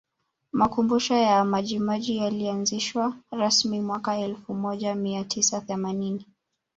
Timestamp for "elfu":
4.17-4.53